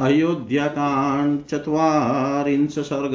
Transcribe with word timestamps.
अयोध्याकाण्ड 0.00 1.40
सर्ग। 2.78 3.14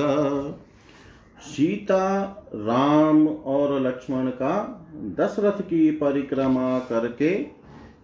सीता, 1.42 2.24
राम 2.56 3.28
और 3.28 3.82
लक्ष्मण 3.82 4.28
का 4.28 4.86
दशरथ 5.20 5.62
की 5.62 5.92
परिक्रमा 5.92 6.80
करके 6.80 7.36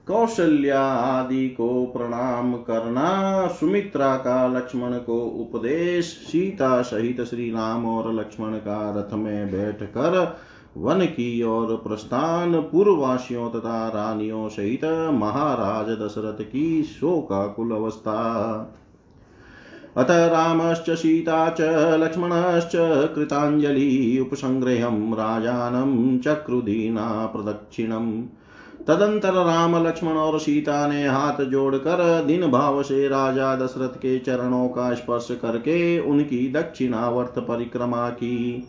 कौशल्या 0.07 0.81
आदि 0.83 1.49
को 1.49 1.85
प्रणाम 1.85 2.53
करना, 2.53 3.47
सुमित्रा 3.47 4.15
का 4.15 4.47
लक्ष्मण 4.47 4.93
को 4.93 5.19
उपदेश, 5.21 6.05
सीता 6.05 6.81
सहित 6.81 7.21
श्री 7.21 7.51
राम 7.51 7.85
और 7.85 8.13
लक्ष्मण 8.13 8.53
का 8.53 8.93
रथ 8.97 9.13
में 9.13 9.51
बैठकर 9.51 10.37
वन 10.77 11.05
की 11.05 11.43
ओर 11.43 11.75
प्रस्थान 11.75 12.61
पूर्ववासियों 12.61 13.49
तथा 13.49 13.87
रानियों 13.87 14.49
सहित 14.49 14.85
महाराज 15.13 15.89
दशरथ 15.89 16.43
की 16.43 16.83
शोकाकुल 16.83 17.71
अवस्था 17.71 18.19
अथ 19.97 20.07
रामश्च, 20.09 20.89
सीता 20.89 21.49
च, 21.49 21.61
लक्ष्मणश्च 21.99 22.71
कृताञ्जलि 23.15 24.19
उपसङ्ग्रहं 24.19 25.13
राजानं 25.13 26.19
चक्रुदीना 26.19 27.25
प्रदक्षिणम् 27.25 28.23
तदंतर 28.87 29.33
राम, 29.33 29.87
लक्ष्मण 29.87 30.11
और 30.11 30.39
सीता 30.39 30.87
ने 30.87 31.07
हाथ 31.07 31.43
जोड़कर 31.43 32.23
दिन 32.27 32.51
भाव 32.51 32.83
से 32.83 33.07
राजा 33.07 33.55
दशरथ 33.55 33.97
के 33.97 34.19
चरणों 34.19 34.67
का 34.67 34.93
स्पर्श 34.93 35.27
करके 35.31 35.99
उनकी 35.99 36.51
दक्षिणावर्त 36.51 37.39
परिक्रमा 37.39 38.09
की। 38.09 38.67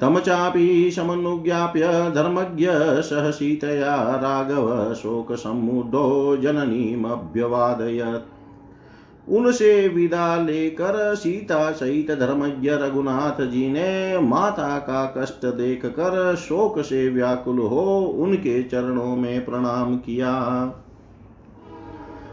तम 0.00 0.18
चापि 0.18 0.90
समनुज्ञाप्य 0.90 2.12
धर्मज्ञ 2.14 2.68
सह 3.02 3.30
सीतया 3.30 4.20
राघव 4.22 4.94
शोक 4.94 4.94
शोकसम्मुढो 4.94 6.36
जननीमभ्यवादयत् 6.36 8.40
उनसे 9.30 9.88
विदा 9.88 10.36
लेकर 10.36 11.14
सीता 11.14 11.72
सहित 11.72 12.10
धर्मज्ञ 12.10 12.70
रघुनाथ 12.70 13.42
जी 13.42 13.72
ने 13.72 14.18
माता 14.18 14.78
का 14.78 15.14
कष्ट 15.18 15.46
देख 15.46 15.86
कर 15.86 16.36
शोक 16.36 16.78
से 16.78 17.08
व्याकुल 17.08 17.58
हो 17.58 18.00
उनके 18.00 18.62
चरणों 18.62 19.16
में 19.16 19.44
प्रणाम 19.44 19.96
किया। 19.96 20.64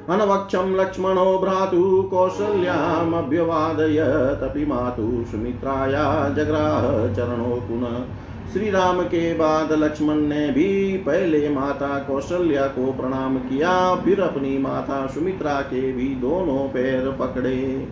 अनवक्षम 0.09 0.75
लक्ष्मणो 0.75 1.38
भ्रातु 1.38 2.03
कौसल्यामभ्यवादयतपि 2.03 4.66
मातु 4.66 5.25
सुमित्राया 5.31 6.30
जग्राह 6.30 7.14
चरणो 7.14 7.44
पुनः। 7.44 8.05
श्री 8.53 8.69
राम 8.69 9.02
के 9.02 9.33
बाद 9.33 9.72
लक्ष्मण 9.72 10.16
ने 10.16 10.49
भी 10.49 10.97
पहले 10.97 11.49
माता 11.49 11.99
कौशल्या 11.99 12.67
को 12.67 12.94
प्रणाम 12.94 13.38
किया, 13.38 13.95
फिर 13.95 14.22
अपनी 14.22 14.58
माता 14.58 15.08
सुमित्रा 15.08 15.61
के 15.61 15.91
भी 15.91 16.16
दोनों 16.16 16.69
पैर 16.69 17.17
पकड़े। 17.19 17.88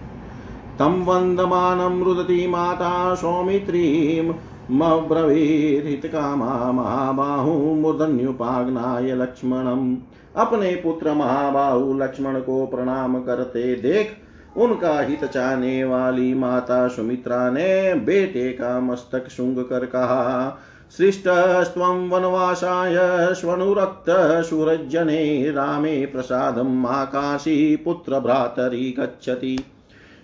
तम 0.79 0.85
वंदमानं 0.85 2.03
रुदती 2.03 2.47
माता 2.47 3.15
सौमित्रीं 3.15 4.33
मब्रवीर्हितकामा 4.71 6.71
महाबाहुमुदन्युपाग्नाय 6.71 9.15
लक्ष्मणम्। 9.15 9.95
अपने 10.37 10.75
पुत्र 10.75 11.13
महाबाहु 11.13 11.93
लक्ष्मण 11.93 12.39
को 12.39 12.65
प्रणाम 12.65 13.19
करते 13.23 13.75
देख, 13.75 14.17
उनका 14.57 14.99
हित 15.01 15.25
चाहने 15.25 15.83
वाली 15.83 16.33
माता 16.33 16.87
सुमित्रा 16.87 17.49
ने 17.49 17.93
बेटे 17.93 18.49
का 18.49 18.79
मस्तक 18.79 19.27
शुंग 19.29 19.57
कर 19.57 19.85
कहा 19.85 20.61
सृष्टस्त्वं 20.97 22.09
वनवासाय, 22.09 22.95
स्वनुरक्त 23.33 24.05
सुरजने, 24.45 25.51
रामे 25.51 26.05
प्रसादम् 26.05 26.85
आकाशी 26.85 27.75
पुत्र 27.75 28.19
भ्रातरी 28.19 28.95
गच्छति। 28.99 29.57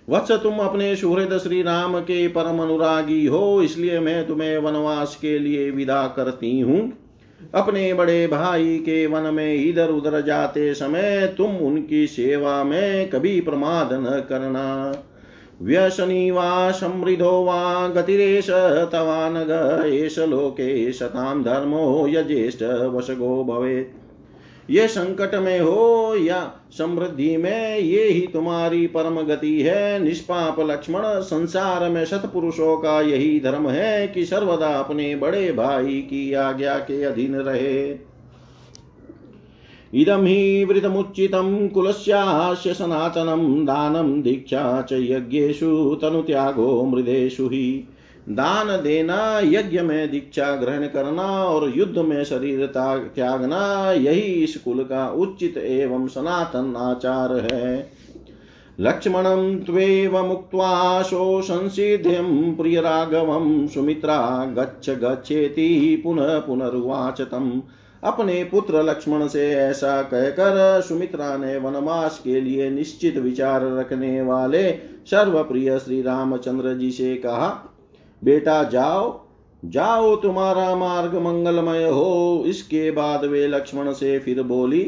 वत्स 0.08 0.32
तुम 0.32 0.58
अपने 0.58 0.96
सुहृद 0.96 1.38
श्री 1.38 1.62
राम 1.62 2.00
के 2.00 2.28
परम 2.28 2.58
अनुरागी 2.58 3.26
हो, 3.26 3.62
इसलिए 3.62 4.00
मैं 4.00 4.26
तुम्हें 4.26 4.58
वनवास 4.58 5.18
के 5.20 5.38
लिए 5.38 5.70
विदा 5.70 6.06
करती 6.06 6.60
हूँ। 6.60 6.92
अपने 7.54 7.94
बड़े 7.94 8.26
भाई 8.26 8.78
के 8.78 9.06
वन 9.06 9.34
में 9.34 9.54
इधर 9.54 9.88
उधर 9.88 10.20
जाते 10.20 10.74
समय 10.74 11.34
तुम 11.38 11.56
उनकी 11.56 12.06
सेवा 12.06 12.64
में 12.64 13.10
कभी 13.10 13.40
प्रमाद 13.40 13.88
न 13.92 14.26
करना। 14.28 14.96
व्यसनी 15.62 16.30
वा 16.30 16.70
समृद्धो 16.70 17.44
वा 17.44 17.88
गतिरेश, 17.88 18.50
तवा 18.92 19.28
नग 19.28 19.82
एष 19.86 20.18
लोके 20.18 20.92
शताम 20.92 21.44
धर्मो 21.44 22.06
यजेष्ठ, 22.08 22.62
वशगो 22.62 23.44
भवेत् 23.44 24.01
ये 24.72 24.88
संकट 24.88 25.34
में 25.34 25.60
हो 25.60 26.14
या 26.16 26.52
समृद्धि 26.78 27.36
में 27.36 27.78
ये 27.78 28.04
ही 28.04 28.20
तुम्हारी 28.20 28.86
परम 28.86 29.20
गति 29.22 29.62
है। 29.62 30.04
निष्पाप 30.04 30.60
लक्ष्मण, 30.60 31.02
संसार 31.04 31.90
में 31.90 32.04
सतपुरुषों 32.04 32.76
का 32.76 33.00
यही 33.00 33.40
धर्म 33.40 33.68
है 33.68 34.08
कि 34.08 34.24
सर्वदा 34.24 34.68
अपने 34.68 35.16
बड़े 35.16 35.52
भाई 35.52 36.00
की 36.00 36.32
आज्ञा 36.32 36.78
के 36.78 37.04
अधीन 37.04 37.34
रहे। 37.34 38.12
इदं 39.94 40.26
हि 40.26 40.64
वृतमुच्चितं 40.64 41.68
कुलस्यास्य 41.68 42.74
सनातनं 42.74 43.64
दानं 43.64 44.22
दीक्षा 44.22 44.82
च 44.82 44.92
यज्ञेषु 44.92 45.98
तनुत्यागो 46.02 46.84
मृदेषु 46.84 47.46
हि। 47.46 47.88
दान 48.28 48.82
देना, 48.82 49.40
यज्ञ 49.44 49.80
में 49.80 50.10
दीक्षा 50.10 50.56
ग्रहण 50.56 50.86
करना 50.86 51.22
और 51.22 51.72
युद्ध 51.76 51.98
में 51.98 52.24
शरीर 52.24 52.66
त्यागना, 52.66 53.92
यही 53.92 54.20
इस 54.20 54.56
कुल 54.56 54.84
का 54.84 55.08
उचित 55.08 55.56
एवं 55.56 56.06
सनातन 56.06 56.74
आचार 56.76 57.36
है। 57.52 57.92
लक्ष्मणं 58.80 59.58
त्वेव 59.58 60.26
मुक्त्वा 60.26 61.02
शोषंसिध्यं 61.02 62.54
प्रियराघवं 62.54 63.66
सुमित्रा 63.66 64.44
गच्छ 64.44 64.90
गच्छेति 64.90 66.00
पुनः 66.04 66.38
पुनरुवाच 66.38 67.20
तम् 67.20 67.60
अपने 68.04 68.44
पुत्र 68.44 68.82
लक्ष्मण 68.82 69.26
से 69.28 69.50
ऐसा 69.50 70.02
कहकर 70.02 70.80
सुमित्रा 70.80 71.36
ने 71.36 71.58
वनवास 71.58 72.20
के 72.24 72.40
लिए 72.40 72.70
निश्चित 72.70 73.16
विचार 73.16 73.78
रखने 73.78 74.22
वाले 74.22 74.72
सर्वप्रिय 75.06 75.78
श्री 75.78 76.02
रामचंद्र 76.02 76.74
जी 76.74 76.90
से 76.90 77.16
कहा 77.16 77.71
बेटा 78.22 78.62
जाओ 78.64 79.20
जाओ 79.62 80.14
तुम्हारा 80.16 80.74
मार्ग 80.76 81.14
मंगलमय 81.16 81.84
हो। 81.84 82.44
इसके 82.46 82.90
बाद 82.90 83.24
वे 83.24 83.46
लक्ष्मण 83.46 83.92
से 83.92 84.18
फिर 84.18 84.42
बोली 84.42 84.82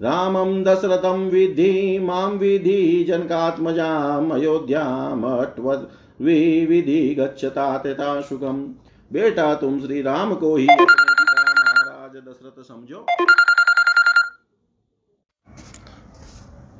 रामं 0.00 0.62
दशरथं 0.64 1.28
विधि 1.30 1.98
माँ 1.98 2.28
विधि 2.30 3.04
जनकात्मजाम् 3.08 4.32
अयोध्यामट्वद् 4.32 5.84
विधि 6.22 7.14
गच्छता 7.18 7.76
तथा 7.78 8.20
सुखम 8.20 8.62
बेटा 9.10 9.54
तुम 9.54 9.80
श्री 9.80 10.02
राम 10.02 10.34
को 10.34 10.54
ही 10.56 10.66
अपने 10.66 10.84
पिता 10.84 11.42
महाराज 11.42 12.22
दशरथ 12.22 12.62
समझो। 12.64 13.04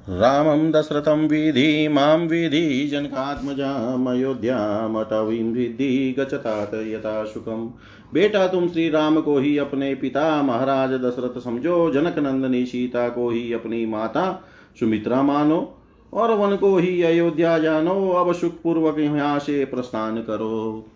रामं 0.08 0.70
दशरथं 0.70 1.28
विधि, 1.28 1.88
माँ 1.88 2.16
विधि 2.16 2.88
जनकात्मजामयोध्यामटवीं 2.88 5.52
विधि 5.52 6.14
गच्छतात 6.18 6.70
यथा 6.74 7.24
सुखम 7.24 7.70
बेटा 8.14 8.46
तुम 8.46 8.68
श्री 8.68 8.90
राम 8.90 9.20
को 9.20 9.38
ही 9.38 9.58
अपने 9.58 9.94
पिता, 9.94 10.42
महाराज 10.42 10.90
दशरथ 10.90 11.40
समझो 11.40 11.90
जनक 11.90 12.18
नंदनी 12.18 12.66
सीता 12.66 13.08
को 13.08 13.30
ही 13.30 13.52
अपनी 13.52 13.86
माता, 13.86 14.44
सुमित्रा 14.80 15.22
मानो, 15.22 15.78
और 16.12 16.32
वन 16.32 16.56
को 16.56 16.76
ही 16.76 17.02
अयोध्या 17.02 17.58
जानो, 17.58 18.10
अब 18.10 18.34
सुख 18.34 18.52
पूर्वक 18.52 18.98
यहाँ 18.98 19.38
से 19.38 19.64
प्रस्थान 19.64 20.16
करो। 20.16 20.86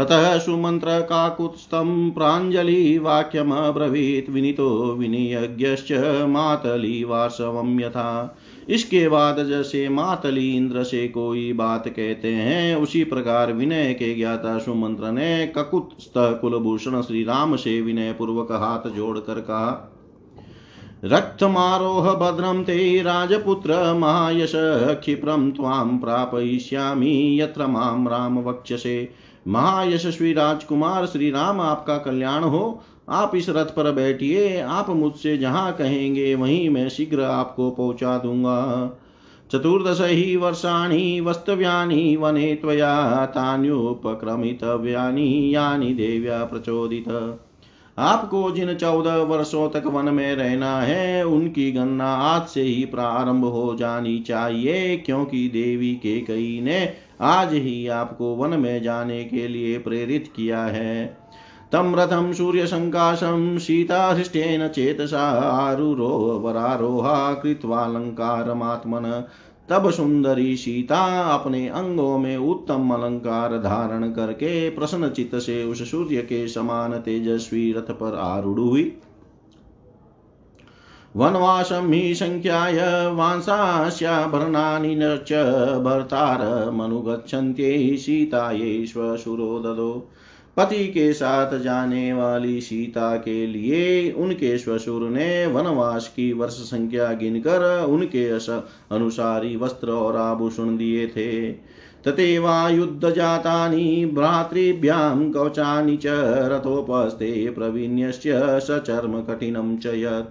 ततः 0.00 0.38
सुमन्त्र 0.38 1.00
काकुत्स्थं 1.00 2.10
प्राञ्जलिवाक्यमब्रवीत्, 2.10 4.30
विनीतो 4.30 4.96
विनियज्ञश्च 4.98 6.24
मातली 6.28 7.04
वासवं 7.04 7.80
यथा। 7.80 8.38
इसके 8.68 9.08
बाद 9.08 9.48
जैसे 9.48 9.88
मातली 9.88 10.56
इंद्र 10.56 10.82
से 10.82 11.08
कोई 11.08 11.52
बात 11.52 11.88
कहते 11.88 12.28
हैं, 12.28 12.76
उसी 12.76 13.04
प्रकार 13.04 13.52
विनय 13.52 13.92
के 13.92 14.14
ज्ञाता 14.14 14.58
सुमंत्र 14.58 15.12
ने 15.12 15.46
ककुत्स्थ 15.46 16.12
कुलभूषण 16.16 17.02
श्री 17.02 17.24
राम 17.24 17.56
से 17.56 17.80
विनय 17.80 18.12
पूर्वक 18.12 18.52
हाथ 18.52 18.90
जोड़कर 18.90 19.34
कहा 19.34 19.89
रक्तमारोह 21.04 22.14
भद्रं 22.14 22.64
ते 22.64 23.02
राजपुत्र 23.02 23.94
महायश, 23.94 24.52
क्षिप्रं 24.56 25.50
त्वां 25.50 25.98
प्रापयिष्यामि 25.98 27.40
यत्र 27.40 27.66
माँ 27.66 28.08
राम 28.08 28.38
वक्षसे। 28.38 29.12
महायशस्वी 29.48 30.32
राजकुमार, 30.32 31.06
श्री 31.06 31.30
राम 31.30 31.60
आपका 31.60 31.98
कल्याण 31.98 32.44
हो। 32.44 32.82
आप 33.08 33.32
इस 33.34 33.48
रथ 33.48 33.66
पर 33.66 33.92
बैठिए, 33.92 34.60
आप 34.60 34.90
मुझसे 34.90 35.38
जहाँ 35.38 35.72
कहेंगे 35.72 36.34
वहीं 36.34 36.70
मैं 36.70 36.88
शीघ्र 36.88 37.22
आपको 37.22 37.70
पहुँचा 37.70 38.18
दूँगा। 38.18 38.90
चतुर्दश 39.52 40.00
ही 40.00 40.36
वर्षाणि, 40.36 41.20
वस्तव्यानि 41.20 42.16
वने 42.16 42.54
त्वया 42.54 43.26
तान्युपक्रमितव्यानि, 43.26 45.54
यानि 45.54 45.94
देव्या 45.94 46.44
प्रचोदित। 46.44 47.38
आपको 48.00 48.50
जिन 48.50 48.74
चौदह 48.74 49.16
वर्षों 49.16 49.68
तक 49.70 49.82
वन 49.86 50.14
में 50.14 50.36
रहना 50.36 50.80
है, 50.80 51.26
उनकी 51.26 51.72
गणना 51.72 52.14
आज 52.14 52.48
से 52.48 52.62
ही 52.62 52.84
प्रारंभ 52.84 53.44
हो 53.44 53.74
जानी 53.74 54.18
चाहिए, 54.18 54.96
क्योंकि 54.96 55.48
देवी 55.48 55.94
के 55.94 56.20
कई 56.20 56.60
ने 56.60 56.92
आज 57.20 57.54
ही 57.54 57.86
आपको 57.86 58.34
वन 58.34 58.60
में 58.60 58.82
जाने 58.82 59.24
के 59.24 59.48
लिए 59.48 59.78
प्रेरित 59.78 60.32
किया 60.36 60.62
है। 60.62 61.20
तम 61.72 61.94
तं 61.94 61.94
रथं 61.94 62.32
सूर्यसङ्काशं 62.32 63.58
सीताहृष्टेन 63.58 64.68
चेतसा 64.68 65.28
आरुरो 65.68 66.40
वरारोहा 66.44 67.34
कृत्वालङ्कारमात्मन 67.34 69.24
तब 69.70 69.90
सुंदरी 69.90 70.56
सीता 70.56 71.34
अपने 71.34 71.68
अंगों 71.68 72.18
में 72.18 72.36
उत्तम 72.36 72.90
अलंकार 72.90 73.58
धारण 73.58 74.12
करके 74.12 74.70
प्रसन्न 74.70 75.08
चित्त 75.08 75.36
से 75.36 75.64
उस 75.64 75.90
सूर्य 75.90 76.22
के 76.22 76.48
समान 76.48 76.98
तेजस्वी 76.98 77.72
रथ 77.72 77.90
पर 77.92 78.14
आरूढ़ 78.14 78.60
हुई। 78.60 78.96
वनवासं 81.16 81.92
हि 81.92 82.14
सङ्ख्याय 82.14 83.10
वांसास्याभरणानि 83.10 84.94
न 84.94 85.24
च 85.28 85.32
भर्तारमनुगच्छन्त्यै 85.84 87.96
सीतायै 87.96 88.86
श्वशुरो 88.86 89.58
ददो 89.58 90.10
पति 90.56 90.86
के 90.86 91.12
साथ 91.12 91.58
जाने 91.58 92.12
वाली 92.12 92.60
सीता 92.60 93.16
के 93.16 93.46
लिए 93.46 94.10
उनके 94.12 94.58
श्वशुर 94.58 95.08
ने 95.10 95.46
वनवास 95.46 96.08
की 96.08 96.32
वर्ष 96.32 96.52
संख्या 96.52 97.12
गिनकर 97.12 97.84
उनके 97.84 98.26
अनुसारी 98.94 99.56
वस्त्र 99.56 99.90
और 99.90 100.16
आभूषण 100.16 100.76
दिए 100.76 101.06
थे। 101.06 101.52
तथेवा 102.06 102.68
युद्ध 102.68 103.10
जातानि, 103.10 104.10
भ्रातृभ्यां 104.14 105.30
कवचानि 105.30 105.96
च 105.96 106.06
रथोपस्थे 106.52 107.50
प्रवीण्यस्य 107.50 108.60
सचर्म 108.60 109.20
कठिनं 109.22 109.76
च 109.76 110.26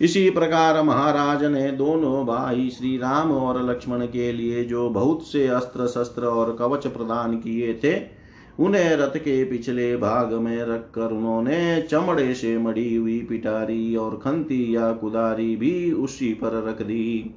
इसी 0.00 0.30
प्रकार 0.30 0.82
महाराज 0.82 1.44
ने 1.44 1.70
दोनों 1.70 2.26
भाई 2.26 2.68
श्री 2.70 2.96
राम 2.98 3.32
और 3.32 3.62
लक्ष्मण 3.70 4.06
के 4.06 4.32
लिए 4.32 4.64
जो 4.64 4.88
बहुत 4.90 5.26
से 5.26 5.46
अस्त्र 5.46 5.86
शस्त्र 5.86 6.26
और 6.26 6.56
कवच 6.58 6.86
प्रदान 6.86 7.36
किए 7.36 7.74
थे 7.74 8.17
उन्हें 8.58 8.96
रथ 8.96 9.16
के 9.16 9.44
पिछले 9.44 9.96
भाग 9.96 10.32
में 10.32 10.64
रखकर 10.64 11.12
उन्होंने 11.12 11.82
चमड़े 11.82 12.34
से 12.34 12.58
मड़ी 12.58 12.94
हुई 12.94 13.20
पिटारी 13.20 13.96
और 13.96 14.16
खंती 14.16 14.76
या 14.76 14.92
कुदारी 14.92 15.56
भी 15.56 15.92
उसी 15.92 16.34
पर 16.34 16.68
रख 16.68 16.82
दी। 16.82 17.34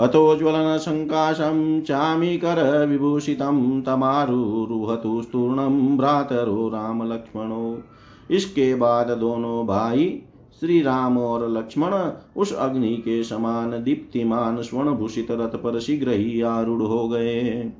अतो 0.00 0.36
ज्वलन 0.36 0.78
सङ्काशं 0.78 1.80
चामीकरविभूषितं 1.80 3.82
तमारुरुहतु 3.82 5.22
स्तूर्णं 5.22 5.96
भ्रातरो 5.96 6.68
रामलक्ष्मणो। 6.68 7.82
इसके 8.30 8.74
बाद 8.74 9.10
दोनों 9.10 9.66
भाई 9.66 10.22
श्री 10.60 10.82
राम 10.82 11.18
और 11.18 11.50
लक्ष्मण, 11.50 12.12
उस 12.36 12.52
अग्नि 12.52 12.96
के 12.96 13.24
समान 13.24 13.70
दीप्तिमान 13.70 14.62
स्वर्ण 14.62 14.90
भूषित 14.90 15.30
रथ 15.30 15.48
पर 15.48 15.80
शीघ्र 15.80 16.10
ही 16.10 16.40
आरूढ़ 16.40 16.82
हो 16.82 17.08
गए। 17.08 17.72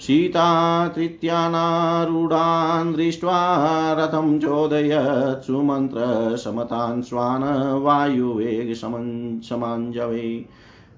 सीता 0.00 0.88
तृतीयानारूढान् 0.88 2.94
दृष्ट्वा 2.94 3.92
रथं 3.92 4.38
चोदयत् 4.38 5.46
सुमन्त्रसमतान् 5.46 7.02
स्वान् 7.02 7.82
वायुवेग 7.82 8.74
समाञ्जवे। 8.74 10.44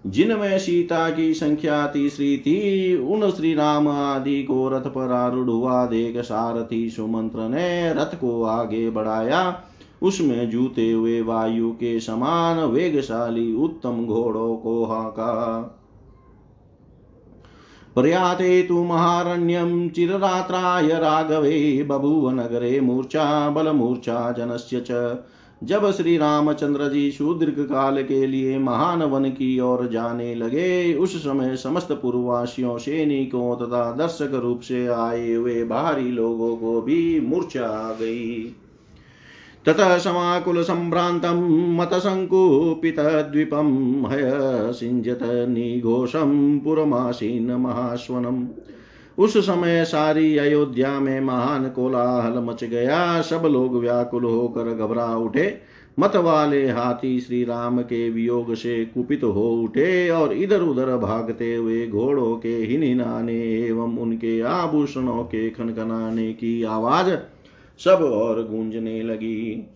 जिनमें 0.07 0.59
सीता 0.59 1.11
की 1.11 1.35
संख्या 1.35 1.87
तीसरी 1.87 2.39
थी, 2.39 2.97
उन 2.97 3.31
श्री 3.31 3.55
राम 3.55 3.89
आदि 3.89 4.43
को 4.43 4.69
रथ 4.69 4.81
पर 4.81 5.13
आरूढ़ 5.13 5.47
हुआ 5.47 5.87
देख 5.87 6.19
सारथी 6.19 6.91
सुमंत्र 6.91 7.39
ने 7.39 7.93
रथ 7.93 8.09
को 8.21 8.43
आगे 8.43 8.91
बढ़ाया। 8.91 9.63
उसमें 10.03 10.51
जूते 10.51 10.91
हुए 10.91 11.21
वायु 11.21 11.71
के 11.71 12.01
समान 12.01 12.59
वेगशाली 12.59 13.55
उत्तम 13.55 14.07
घोड़ों 14.07 14.57
को 14.57 14.85
हाका। 14.85 15.75
प्रयाते 17.99 18.63
तु 18.63 18.85
महारण्यं 18.85 19.89
चिररात्राय 19.89 20.89
राघवे 20.89 21.83
बभूव 21.83 22.31
नगरे 22.31 22.81
मूर्छा 22.81 23.51
बलमूर्छा 23.51 24.33
जनस्य 24.33 24.85
च। 24.91 25.19
जब 25.65 25.91
श्री 25.91 26.17
रामचंद्र 26.17 26.89
जी 26.89 27.11
सुदीर्घ 27.11 27.55
काल 27.59 28.03
के 28.03 28.27
लिए 28.27 28.59
महान 28.59 29.03
वन 29.03 29.25
की 29.25 29.61
ओर 29.61 29.89
जाने 29.89 30.35
लगे, 30.35 30.95
उस 30.95 31.17
समय 31.17 31.57
समस्त 31.57 31.93
पूर्ववासियों, 31.93 32.79
सैनिकों 32.79 33.57
तथा 33.57 33.93
दर्शक 33.93 34.31
रूप 34.35 34.61
से 34.61 34.87
आए 34.87 35.33
हुए 35.33 35.65
बाहरी 35.65 36.11
लोगों 36.11 36.57
को 36.57 36.81
भी 36.81 37.21
मूर्छा 37.21 37.67
आ 37.67 37.93
गई। 37.93 38.57
ततः 39.67 39.97
समाकुलसम्भ्रान्तं 39.99 41.41
मतसङ्कुपितद्वीपं 41.77 43.69
हयसिञ्जत 44.11 45.19
निघोषं 45.49 46.59
पुरमासीन 46.59 47.51
महास्वनम् 47.53 48.47
उस 49.19 49.37
समय 49.47 49.85
सारी 49.85 50.37
अयोध्या 50.39 51.01
में 51.01 51.21
महान 51.21 51.69
कोलाहल 51.69 52.39
मच 52.39 52.65
गया। 52.65 53.21
सब 53.23 53.43
लोग 53.47 53.77
व्याकुल 53.81 54.25
होकर 54.25 54.75
घबरा 54.75 55.17
उठे। 55.17 55.61
मत 55.99 56.17
वाले 56.17 56.69
हाथी 56.69 57.21
श्री 57.21 57.45
राम 57.45 57.81
के 57.83 58.11
वियोग 58.11 58.55
से 58.55 58.85
कुपित 58.85 59.25
हो 59.25 59.49
उठे 59.63 60.11
और 60.11 60.33
इधर 60.33 60.63
उधर 60.63 60.97
भागते 60.97 61.55
हुए 61.55 61.87
घोड़ों 61.87 62.37
के 62.37 62.55
हिनाने 62.65 63.41
एवं 63.67 63.97
उनके 63.99 64.41
आभूषणों 64.41 65.25
के 65.25 65.51
खनखनाने 65.51 66.33
की 66.33 66.63
आवाज़ 66.63 67.11
सब 67.79 68.03
और 68.05 68.43
गूंजने 68.43 69.03
लगी। 69.03 69.67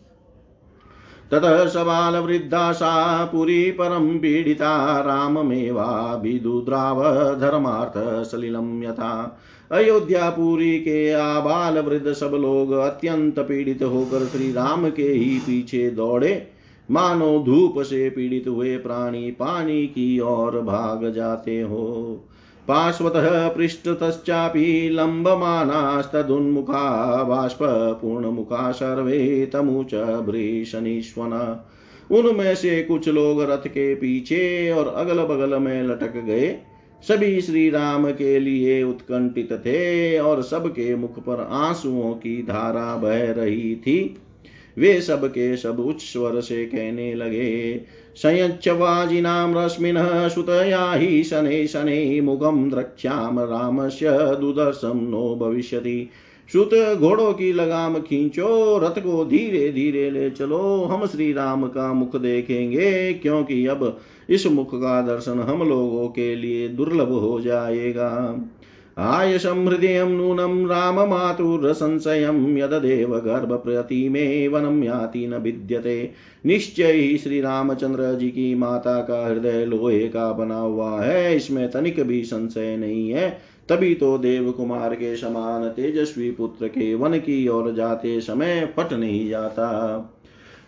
ततः 1.31 1.67
सबाल 1.67 2.17
वृद्धा 2.17 2.73
सा 2.73 3.25
पुरी 3.25 3.71
परम 3.71 4.19
पीडिता 4.19 5.01
राम 5.01 5.39
राममेवाभिदुद्राव 5.39 7.03
धर्मार्थ 7.41 8.27
सलिलम 8.31 8.83
यथा। 8.83 9.41
अयोध्यापुरी 9.73 10.79
के 10.79 11.13
आबाल 11.13 11.79
वृद्ध 11.79 12.13
सब 12.13 12.31
लोग 12.35 12.73
अत्यंत 12.73 13.39
पीड़ित 13.39 13.83
होकर 13.83 14.27
श्री 14.27 14.53
राम 14.53 14.91
के 14.91 15.03
ही 15.03 15.39
पीछे 15.39 15.91
दौड़े। 15.91 16.47
मानो 16.91 17.39
धूप 17.39 17.83
से 17.83 18.11
पीड़ित 18.11 18.49
हुए 18.49 18.77
प्राणी 18.77 19.31
पानी 19.31 19.87
की 19.87 20.21
ओर 20.21 20.61
भाग 20.61 21.13
जाते 21.13 21.61
हो। 21.61 22.25
पार्श्वतः 22.69 23.49
पृष्ठतश्चापि 23.49 24.89
लम्बमानास्तदुन्मुखा 24.93 26.83
बाष्पूर्णमुखा 27.23 28.71
सर्वे 28.73 29.47
तमुच 29.53 29.95
भ्रीशनीश्वन 29.95 31.33
उनमें 32.11 32.55
से 32.55 32.83
कुछ 32.83 33.09
लोग 33.09 33.43
रथ 33.43 33.67
के 33.69 33.95
पीछे 33.95 34.71
और 34.71 34.89
अगल 34.89 35.23
बगल 35.23 35.59
में 35.59 35.83
लटक 35.83 36.17
गए। 36.17 36.57
सभी 37.09 37.41
श्री 37.41 37.71
राम 37.71 38.11
के 38.11 38.39
लिए 38.41 38.83
उत्कंठित 38.83 39.53
थे 39.53 40.19
और 40.19 40.43
सबके 40.43 40.95
मुख 40.95 41.19
पर 41.19 41.41
आंसुओं 41.51 42.13
की 42.15 42.43
धारा 42.43 42.97
बह 42.97 43.33
रही 43.33 43.75
थी। 43.77 44.17
वे 44.79 45.01
सब 45.01 45.27
के 45.27 45.57
सब 45.57 45.81
उच्च 45.81 46.03
स्वर 46.03 46.41
से 46.41 46.65
कहने 46.67 47.15
लगे 47.15 47.81
संयच्चवाजिनां 48.17 49.55
रश्मिनः 49.55 50.29
सुतया 50.29 50.93
हि 50.93 51.23
शनै 51.25 51.67
शनै 51.67 52.21
मुखं 52.21 52.71
द्रक्ष्याम 52.71 53.41
रामस्य 53.41 54.11
दुदर्शम 54.41 54.99
नो 55.03 55.37
भविष्यति। 55.37 56.11
सुत 56.53 56.71
घोड़ों 56.99 57.33
की 57.33 57.53
लगाम 57.53 57.99
खींचो, 57.99 58.79
रथ 58.79 58.99
को 58.99 59.25
धीरे 59.25 59.73
धीरे 59.73 60.11
ले 60.11 60.31
चलो, 60.31 60.85
हम 60.85 61.07
श्री 61.07 61.33
राम 61.33 61.67
का 61.67 61.93
मुख 61.93 62.17
देखेंगे, 62.17 63.13
क्योंकि 63.13 63.67
अब 63.67 64.01
इस 64.31 64.47
मुख 64.47 64.75
का 64.75 65.01
दर्शन 65.03 65.41
हम 65.41 65.69
लोगों 65.69 66.09
के 66.09 66.37
लिए 66.37 66.69
दुर्लभ 66.69 67.13
हो 67.13 67.41
जाएगा। 67.41 68.11
आयशं 68.99 69.67
हृदयं 69.67 70.09
नूनं 70.09 70.67
राममातुरसंशयं 70.67 72.57
यददेव 72.59 73.17
गर्भप्रतिमे 73.19 74.49
वनं 74.49 74.83
याति 74.83 75.27
न 75.27 75.35
विद्यते। 75.35 76.11
निश्चय 76.47 76.93
ही 76.93 77.17
श्री 77.19 77.41
रामचंद्र 77.41 78.15
जी 78.15 78.29
की 78.29 78.55
माता 78.55 79.01
का 79.01 79.27
हृदय 79.27 79.65
लोहे 79.65 80.09
का 80.09 80.33
बना 80.33 80.59
हुआ 80.59 81.01
है, 81.01 81.37
इसमें 81.37 81.71
तनिक 81.71 82.03
भी 82.03 82.23
संशय 82.23 82.77
नहीं 82.77 83.11
है। 83.11 83.29
तभी 83.69 83.95
तो 83.95 84.19
देव 84.19 84.51
कुमार 84.51 84.95
के 84.95 85.17
समान 85.17 85.69
तेजस्वी 85.69 86.31
पुत्र 86.31 86.69
के 86.69 86.95
वन 86.95 87.19
की 87.19 87.49
ओर 87.49 87.73
जाते 87.73 88.21
समय 88.21 88.69
पट 88.77 88.93
नहीं 88.93 89.29
जाता। 89.29 89.69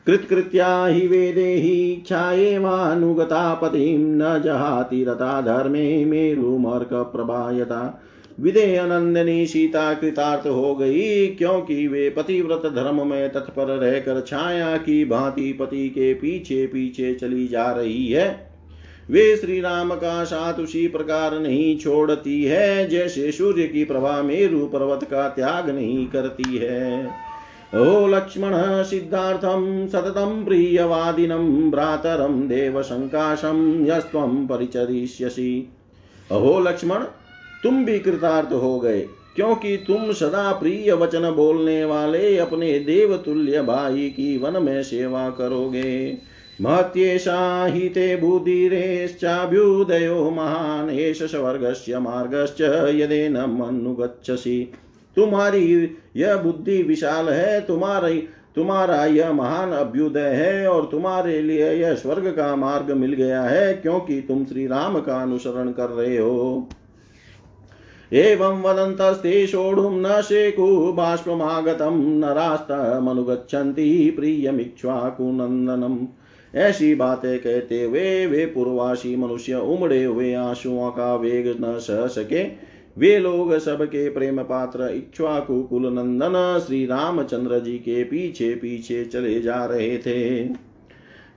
कृत्कृत्या 0.07 0.87
हि 0.87 1.07
वेदे 1.07 1.55
हि 1.55 2.03
क्षाएवानुगता 2.05 3.55
पतिं 3.55 3.99
न 3.99 4.43
जहाति 4.45 5.05
रता 5.05 5.41
धर्मे 5.41 6.05
मेरुमर्क 6.05 6.89
प्रभायता 6.93 8.03
विदेह 8.41 8.87
नंदिनी 8.87 9.47
सीता 9.47 9.93
कृतार्थ 9.95 10.47
हो 10.47 10.75
गई, 10.75 11.27
क्योंकि 11.27 11.87
वे 11.89 12.09
पतिव्रत 12.11 12.63
धर्म 12.75 13.07
में 13.07 13.33
तत्पर 13.33 13.67
रहकर 13.67 14.21
छाया 14.21 14.77
की 14.77 15.05
भांति 15.05 15.53
पति 15.53 15.89
के 15.89 16.15
पीछे 16.15 16.67
पीछे 16.67 17.15
चली 17.15 17.47
जा 17.49 17.71
रही 17.73 18.07
है। 18.09 18.55
वे 19.11 19.37
श्री 19.37 19.61
राम 19.61 19.95
का 19.95 20.25
साथ 20.25 20.55
उसी 20.55 20.87
प्रकार 20.89 21.39
नहीं 21.39 21.77
छोड़ती 21.79 22.43
है, 22.45 22.89
जैसे 22.89 23.33
सूर्य 23.33 23.63
की 23.63 23.85
प्रभा 23.85 24.23
मेरु 24.23 24.67
पर्वत 24.67 25.05
का 25.05 25.29
त्याग 25.29 25.71
नहीं 25.71 26.07
करती 26.07 26.57
है। 26.57 27.07
ओ 27.75 28.07
लक्ष्मण 28.07 28.53
सिद्धार्थं 28.83 29.87
सततं 29.89 30.45
प्रियवादिनं 30.45 31.71
भ्रातरं 31.71 32.41
देवशङ्काशं 32.49 33.87
यस्त्वं 33.87 34.47
परिचरिष्यसि। 34.47 35.69
अहो 36.31 36.61
लक्ष्मण 36.61 37.05
तुम 37.65 37.85
भी 37.85 37.99
कृतार्थ 37.99 38.53
हो 38.53 38.81
गए, 38.81 39.09
क्योंकि 39.37 39.85
तुम 39.87 40.13
सदा 40.13 40.53
प्रिय 40.53 40.93
वचन 40.93 41.31
बोलने 41.31 41.85
वाले 41.85 42.39
अपने 42.39 42.81
देवतुल्य 42.81 43.63
भाई 43.63 44.11
की 44.11 44.39
वन 44.39 44.63
में 44.63 44.83
सेवा 44.83 45.31
करोगे। 45.31 46.19
महत्येषा 46.61 47.67
हि 47.67 47.89
ते 47.89 48.17
बुद्धिरेश्चाभ्युदयो 48.17 50.31
महान् 50.31 50.91
एष 50.91 51.23
स्वर्गस्य 51.23 51.99
मार्गश्च 51.99 52.91
यदेन 52.95 53.37
अनुगच्छसि 53.37 54.73
तुम्हारी 55.17 55.97
यह 56.17 56.37
बुद्धि 56.37 56.83
विशाल 56.83 57.29
है, 57.29 57.61
तुम्हारी, 57.61 58.29
तुम्हारा 58.57 59.05
यह 59.05 59.33
महान 59.33 59.73
अभ्युदय 59.73 60.21
है, 60.21 60.69
और 60.69 60.85
तुम्हारे 60.85 61.43
लिए 61.43 61.73
यह 61.73 61.95
स्वर्ग 61.95 62.27
का 62.27 62.57
मार्ग 62.57 62.91
मिल 62.91 63.13
गया 63.13 63.43
है, 63.43 63.75
क्योंकि 63.75 64.21
तुम 64.21 64.45
श्री 64.45 64.67
राम 64.67 65.01
का 65.01 65.23
अनुसरण 65.23 65.73
कर 65.73 65.91
रहे 65.91 66.19
हो। 66.19 66.69
एवं 68.15 68.63
वदन्तस्ते 68.63 69.47
सोढुं 69.47 69.91
न 69.91 70.21
शेकु, 70.23 70.93
बाष्पमागतं 70.93 71.97
नरास्तमनुगच्छन्ति 72.19 74.11
प्रियमिक्ष्वाकुनन्दनम् 74.17 76.07
ऐसी 76.55 76.95
बातें 76.95 77.39
कहते 77.39 77.83
हुए 77.83 78.27
वे 78.27 78.47
पूर्वासी 78.47 79.17
मनुष्य 79.17 79.55
उमड़े 79.55 80.05
हुए 80.05 80.35
आंसुओं 80.35 80.91
का 80.91 81.15
वेग 81.17 81.49
न 81.61 81.79
सह 81.79 82.07
सके। 82.07 82.45
वे 82.99 83.19
लोग 83.19 83.59
सबके 83.59 84.09
प्रेम 84.11 84.43
पात्र 84.43 84.95
इक्ष्वाकु 84.95 85.63
कुल 85.63 85.87
नंदन 85.87 86.65
श्री 86.67 86.87
रामचंद्र 86.87 87.59
जी 87.59 87.79
के 87.79 88.05
पीछे 88.05 88.55
पीछे 88.55 89.05
चले 89.05 89.41
जा 89.41 89.65
रहे 89.65 89.99
थे। 89.99 90.45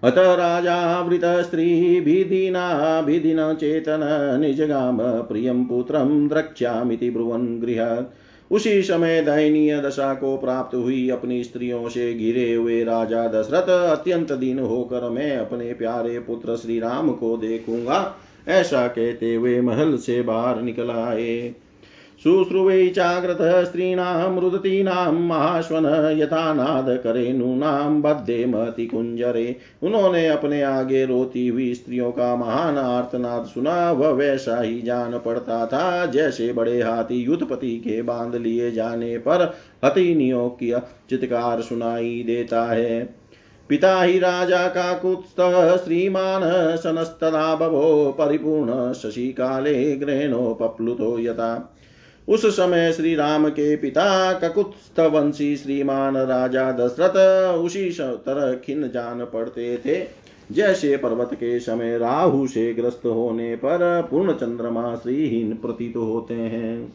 अत 0.04 0.16
राजावृत 0.18 1.22
स्त्रीभिधिनाभिधिन 1.24 3.54
चेतन 3.54 4.38
निजगाम 4.42 4.98
प्रियं 5.02 5.66
पुत्रं 5.66 6.28
द्रक्ष्यामिति 6.28 7.10
ब्रुवन् 7.10 7.62
गृहात् 7.62 8.16
उसी 8.52 8.82
समय 8.82 9.22
दयनीय 9.22 9.82
दशा 9.82 10.14
को 10.14 10.38
प्राप्त 10.38 10.76
हुई। 10.76 11.10
अपनी 11.10 11.44
स्त्रियों 11.44 11.90
से 11.90 12.14
घिरे 12.14 12.54
हुए 12.54 12.84
राजा 12.84 13.28
दशरथ 13.28 13.70
अत्यंत 13.70 14.32
दीन 14.32 14.60
होकर 14.60 15.10
मैं 15.10 15.38
अपने 15.38 15.74
प्यारे 15.74 16.20
पुत्र 16.20 16.56
श्री 16.56 16.80
राम 16.80 17.12
को 17.12 17.38
देखूँगा। 17.38 18.16
ऐसा 18.48 18.88
कहते 18.88 19.36
हुए 19.36 19.62
महल 19.62 19.98
से 19.98 20.22
बाहर 20.22 20.62
निकल 20.62 20.90
आए। 20.90 21.56
शुश्रुवै 22.24 22.88
चाग्रतः 22.88 23.64
स्त्रीणां 23.64 24.40
रुदतीनां 24.40 25.12
महाश्वन 25.14 25.86
यथा 26.18 26.54
नाद 26.54 26.88
करे 27.04 27.34
नूनां 27.34 28.02
बद्धे 28.02 28.46
महति 28.46 28.86
कुंजरे 28.86 29.56
उन्होंने 29.84 30.28
अपने 30.28 30.62
आगे 30.62 31.06
रोती 31.06 31.48
हुई 31.48 31.74
स्त्रियों 31.74 32.12
का 32.12 32.36
महान 32.36 32.78
आर्तनाद 32.78 33.46
सुना। 33.46 33.92
वह 33.92 34.10
वैसा 34.10 34.62
ही 34.62 34.82
जान 34.82 35.18
पड़ता 35.20 35.66
था, 35.66 36.06
जैसे 36.06 36.52
बड़े 36.54 36.82
हाथी 36.82 37.22
युद्धपति 37.24 37.76
के 37.78 38.02
बाँध 38.02 38.36
लिए 38.36 38.72
जाने 38.72 39.18
पर 39.18 39.56
हथिनियों 39.86 40.50
की 40.50 40.74
चित्कार 41.10 41.62
सुनाई 41.62 42.24
देता 42.28 42.66
है। 42.66 43.02
पिता 43.70 44.02
ही 44.02 44.20
राजा 44.20 44.68
का 44.68 44.94
कुत्स्त 44.94 45.42
श्रीमान 45.86 46.42
सनस्तदा 46.78 47.56
बभो 47.56 48.16
परिपूर्ण 48.20 48.94
शशि 48.94 49.32
काले 49.32 49.96
ग्रहणोपप्लुतो 49.96 51.18
यथा। 51.20 51.74
उस 52.28 52.46
समय 52.46 52.92
श्री 52.92 53.16
राम 53.16 53.50
के 53.50 53.76
पिता 53.76 54.34
ककुत्स्थ 54.34 55.00
वंशी 55.00 55.56
श्रीमान 55.58 56.18
राजा 56.18 56.72
दशरथ 56.72 57.18
उसी 57.58 57.90
तरह 58.02 58.54
खिन 58.54 58.88
जान 58.94 59.26
पड़ते 59.26 59.78
थे। 59.78 60.28
जैसे 60.52 60.98
पर्वत 60.98 61.30
के 61.34 61.60
समय 61.60 61.98
राहु 61.98 62.48
से 62.48 62.74
ग्रस्त 62.74 63.06
होने 63.06 63.56
पर 63.56 64.08
पूर्ण 64.12 64.34
चंद्रमा 64.34 64.96
श्रीहीन 64.96 65.54
प्रतीत 65.54 65.96
होते 65.96 66.34
हैं। 66.34 66.94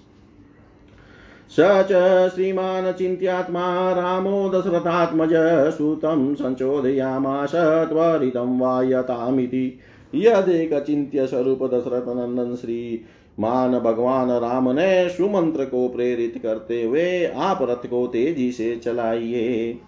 स 1.50 1.56
च 1.60 1.92
श्रीमान् 2.34 2.92
चिन्त्यात्मा 2.92 3.92
रामो 3.92 4.48
दशरथात्मज 4.54 5.30
सुतं 5.74 6.34
संचोदयामास 6.34 7.52
त्वरितं 7.88 8.58
वायतामिति। 8.58 9.78
दशरथ 10.14 12.08
नंदन 12.08 12.56
श्री 12.56 13.04
मान 13.38 13.78
भगवान 13.78 14.30
राम 14.30 14.70
ने 14.70 15.08
सुमंत्र 15.08 15.64
को 15.64 15.88
प्रेरित 15.88 16.40
करते 16.42 16.82
हुए 16.82 17.24
आप 17.26 17.58
रथ 17.62 17.86
को 17.86 18.06
तेज़ी 18.06 18.52
से 18.52 18.76
चलाइए। 18.76 19.78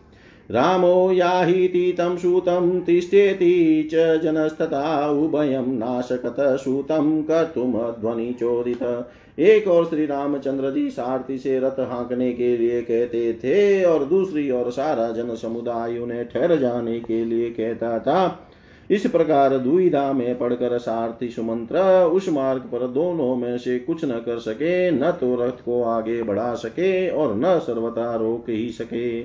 रामो 0.51 1.13
याहीति 1.13 1.93
तं 1.99 2.17
सूतं 2.17 2.81
तिष्ठेति 2.81 3.89
च 3.93 3.95
जनस्तथा 4.23 5.11
उभयं 5.11 5.67
नाशकत 5.69 6.37
सूतं 6.39 7.23
कर्तुम 7.23 7.73
चोदित। 8.33 8.83
एक 9.39 9.69
और 9.69 9.85
श्री 9.85 10.07
रामचंद्र 10.07 10.71
जी 10.71 10.91
सारथी 10.91 11.39
से 11.39 11.59
रथ 11.59 11.81
हाँकने 11.81 12.33
के 12.33 12.57
लिए 12.57 12.83
कहते 12.83 13.33
थे 13.35 13.85
और 13.85 14.05
दूसरी 14.05 14.51
ओर 14.51 14.71
सारा 14.71 15.11
जन 15.11 15.35
समुदाय 15.35 15.99
उन्हें 15.99 16.25
ठहर 16.29 16.57
जाने 16.57 16.99
के 17.01 17.25
लिए 17.25 17.51
कहता 17.51 17.99
था। 17.99 18.27
इस 18.91 19.07
प्रकार 19.07 19.59
दुविधा 19.59 20.13
में 20.13 20.39
पड़कर 20.39 20.79
सारथी 20.79 21.29
सुमंत्र 21.29 21.79
उस 22.05 22.29
मार्ग 22.29 22.61
पर 22.61 22.87
दोनों 22.87 23.37
में 23.37 23.59
से 23.59 23.79
कुछ 23.79 24.05
न 24.05 24.09
कर 24.09 24.39
सके, 24.39 24.91
न 24.91 25.11
तो 25.11 25.35
रथ 25.35 25.65
को 25.65 25.83
आगे 25.83 26.23
बढ़ा 26.23 26.55
सके 26.55 27.09
और 27.09 27.37
न 27.37 27.59
सर्वथा 27.59 28.15
रोक 28.17 28.51
ही 28.51 28.69
सके। 28.69 29.21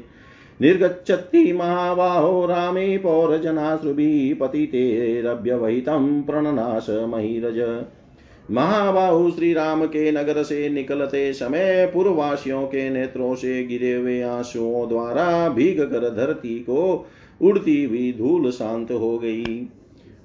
निर्गच्छति 0.62 1.54
महाबाहो 1.54 2.46
रामे 2.46 2.98
पौरजनाश्रुभिः 2.98 4.36
पतितेरभ्यवहितं 4.40 6.22
प्रणनाश 6.22 6.90
महिरज। 6.90 7.86
महाबाहु 8.52 9.32
श्री 9.32 9.54
राम 9.54 9.86
के 9.86 10.12
नगर 10.12 10.44
से 10.44 10.70
निकलते 10.70 11.34
समय 11.34 11.92
पूर्ववासियों 11.94 12.64
के 12.64 12.90
नेत्रों 12.90 13.36
से 13.36 13.64
गिरे 13.64 13.94
हुए 13.94 14.22
आंसुओं 14.22 14.90
द्वारा 14.90 15.50
भीग 15.50 15.82
कर 15.82 16.10
धरती 16.16 16.60
को 16.60 17.08
उड़ती 17.42 17.84
हुई 17.84 18.16
धूल 18.18 18.52
शांत 18.52 18.92
हो 18.92 19.20
गई। 19.20 19.68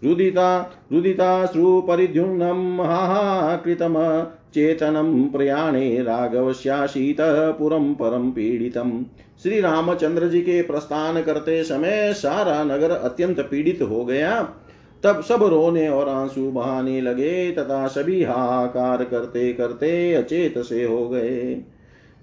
रुदिता 0.05 0.79
रुदिताश्रु 0.93 1.81
परिद्युम्नम 1.81 2.83
हाहाकृतम 2.83 4.27
चेतनम 4.55 5.25
प्रयाणे 5.25 6.03
राघवश्याशीत 6.03 7.17
पुरम 7.59 7.95
परम 7.95 8.31
पीड़ितम। 8.31 9.05
श्री 9.43 9.61
रामचंद्र 9.61 10.29
जी 10.29 10.41
के 10.41 10.63
प्रस्थान 10.63 11.23
करते 11.23 11.65
समय 11.65 12.13
सारा 12.13 12.65
नगर 12.65 12.91
अत्यंत 12.91 13.41
पीड़ित 13.41 13.83
हो 13.83 14.05
गया। 14.05 14.49
तब 15.05 15.23
सब 15.23 15.43
रोने 15.43 15.89
और 15.89 16.09
आँसू 16.09 16.51
बहाने 16.51 17.01
लगे 17.01 17.53
तथा 17.53 17.87
सभी 17.87 18.23
हाहाकार 18.23 19.05
करते 19.05 19.53
करते 19.53 20.15
अचेत 20.15 20.59
से 20.59 20.85
हो 20.85 21.09
गए। 21.09 21.63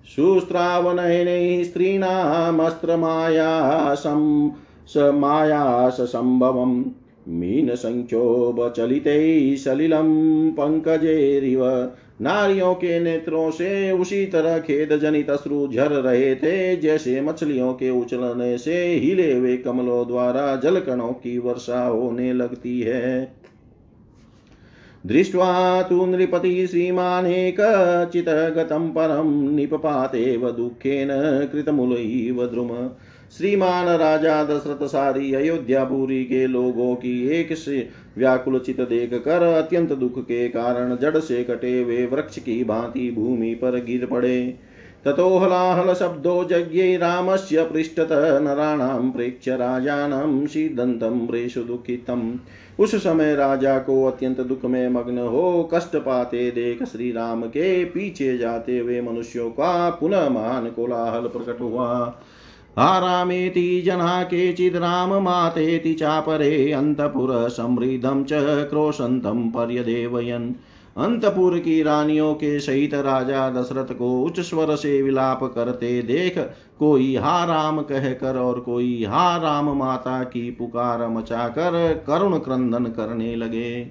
सुस्त्रावनयनैः 0.06 1.64
स्त्रीणामस्त्रमायासं 1.64 4.50
स 4.94 4.98
मायासम्भवम् 4.98 6.84
मीनसङ्ख्योपचलितैः 7.28 9.56
सलिलं 9.56 10.52
पंकजेरिव। 10.52 11.92
नारियों 12.22 12.74
के 12.74 13.00
नेत्रों 13.00 13.52
से 13.52 13.92
उसी 13.92 14.26
तरह 14.26 14.60
खेद 14.60 14.98
जनित 14.98 15.30
अश्रु 15.30 15.68
झर 15.68 15.92
रहे 15.92 16.36
थे, 16.36 16.76
जैसे 16.76 17.22
मछलियों 17.22 17.74
के 17.74 17.90
उछलने 17.90 18.58
से 18.58 18.96
हिले 18.96 19.34
हुए 19.34 19.58
कमलों 19.58 20.08
द्वारा 20.08 20.56
जल 20.56 20.80
कणों 20.80 21.08
की 21.08 21.38
वर्षा 21.38 21.84
होने 21.84 22.34
लगती 22.34 22.82
है। 22.82 23.36
दृष्ट्वा 25.06 25.82
तु 25.82 26.06
नृपति 26.06 26.68
श्रीमानेकचित् 26.68 28.28
गतं 28.28 28.90
परं 28.90 29.56
निपपातेव 29.56 30.52
दुःखेन 30.52 31.10
कृतमूलैव 31.54 32.48
द्रुम। 32.48 32.70
श्रीमान 33.38 33.88
राजा 33.88 34.44
दशरथ 34.44 34.88
सारी 34.88 35.34
अयोध्यापुरी 35.34 36.24
के 36.24 36.48
लोगों 36.48 36.96
की 36.96 37.28
एक 37.28 37.54
से 37.58 37.90
व्याकुल 38.18 38.60
चित 38.60 38.82
देख 38.82 39.14
कर 39.14 39.44
अत्यंत 39.44 39.92
दुख 39.92 40.20
के 40.20 40.48
कारण 40.50 40.96
जड़ 40.96 41.20
से 41.20 41.44
कटे 41.44 41.84
वे 41.84 42.06
वृक्ष 42.06 42.40
की 42.40 42.64
भांति 42.64 43.12
भूमि 43.12 43.54
पर 43.56 43.84
गिर 43.84 44.06
पड़े। 44.06 44.58
ततो 45.06 45.38
हलाहल 45.38 45.94
शब्दो 45.94 46.50
यज्ञै 46.52 46.98
रामस्य 46.98 47.64
पृष्ठतः 47.64 48.40
नराणां 48.40 49.12
प्रेक्ष्य 49.12 49.56
राजानं 49.56 50.46
सीदन्तं 50.48 51.28
प्रेषु 51.28 51.64
उस 52.80 52.96
समय 52.96 53.36
राजा 53.36 53.78
को 53.80 54.04
अत्यंत 54.06 54.42
दुख 54.42 54.66
में 54.66 54.88
मग्न 54.90 55.18
हो 55.18 55.70
कष्ट 55.74 55.96
पाते 55.96 56.52
देख 56.52 56.84
श्री 56.84 57.12
राम 57.12 57.44
के 57.44 57.86
पीछे 57.86 58.38
जाते 58.38 58.78
हुए 58.80 59.02
मनुष्यों 59.02 59.50
का 59.50 59.90
पुनः 59.90 60.30
महान 60.30 60.70
कोलाहल 60.70 61.28
प्रकट 61.28 61.62
हुआ। 61.62 62.22
आरामेति 62.78 63.82
जना 63.82 64.24
केचिद् 64.24 64.76
राममातेति 64.76 65.94
चापरे 65.94 66.72
अन्तपुरसमृद्धं 66.72 68.24
च 68.24 68.30
क्रोशन्तं 68.70 69.50
पर्यदेवयन्। 69.50 70.52
अंतपुर 70.98 71.58
की 71.60 71.82
रानियों 71.84 72.34
के 72.34 72.60
सहित 72.60 72.94
राजा 72.94 73.50
दशरथ 73.50 73.94
को 73.94 74.22
उच्च 74.22 74.40
स्वर 74.40 74.76
से 74.76 75.02
विलाप 75.02 75.44
करते 75.44 76.02
देख, 76.02 76.38
कोई 76.80 77.16
हा 77.16 77.44
राम 77.46 77.82
कहकर 77.82 78.38
और 78.38 78.60
कोई 78.60 79.04
हा 79.04 79.36
राम 79.38 79.70
माता 79.78 80.24
की 80.24 80.50
पुकार 80.52 81.08
मचाकर 81.08 82.04
करुण 82.08 82.38
क्रंदन 82.38 82.86
करने 82.86 83.36
लगे। 83.36 83.82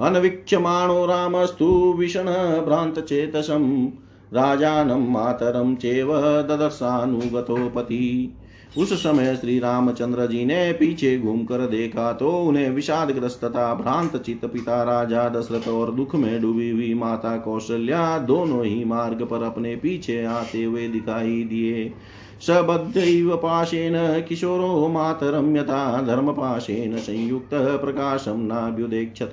अनवीक्षमाणो 0.00 1.04
रामस्तु 1.06 1.66
विषण 1.98 2.26
भ्रांत 2.64 2.98
चेतसम 2.98 3.88
राजानं 4.32 5.10
मातरं 5.10 5.74
चेव 5.74 6.12
ददर्शानुगतोपति। 6.42 8.38
उस 8.78 8.92
समय 8.92 9.34
श्री 9.36 9.58
रामचंद्र 9.58 10.26
जी 10.26 10.44
ने 10.44 10.72
पीछे 10.72 11.18
घूमकर 11.18 11.66
देखा 11.66 12.12
तो 12.12 12.30
उन्हें 12.38 12.70
विषाद 12.70 13.10
ग्रस्त 13.10 13.44
तथा 13.44 13.74
भ्रांत 13.74 14.16
चित 14.16 14.44
पिता 14.44 14.82
राजा, 14.82 15.28
दशरथ 15.28 15.68
और 15.68 15.92
दुख 15.94 16.14
में 16.14 16.40
डूबी 16.42 16.70
हुई 16.70 16.94
माता 16.94 17.36
कौशल्या 17.36 18.18
दोनों 18.18 18.64
ही 18.64 18.84
मार्ग 18.84 19.22
पर 19.22 19.42
अपने 19.42 19.74
पीछे 19.76 20.24
आते 20.24 20.62
हुए 20.64 20.88
दिखाई 20.88 21.42
दिए। 21.44 21.92
सबद्धैव 22.40 23.36
पाशेन 23.36 23.94
किशोरो 24.28 24.88
मातरं 24.88 25.56
यथा, 25.56 26.02
धर्मपाशेन 26.02 26.96
संयुक्त 26.96 27.50
प्रकाशम 27.54 28.40
नाभ्युदेक्षत। 28.42 29.30